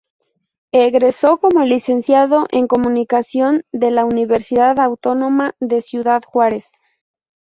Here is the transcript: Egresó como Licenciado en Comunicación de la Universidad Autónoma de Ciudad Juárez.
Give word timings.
Egresó 0.71 1.37
como 1.37 1.63
Licenciado 1.63 2.47
en 2.49 2.67
Comunicación 2.67 3.65
de 3.71 3.91
la 3.91 4.03
Universidad 4.03 4.79
Autónoma 4.79 5.53
de 5.59 5.81
Ciudad 5.81 6.23
Juárez. 6.25 6.71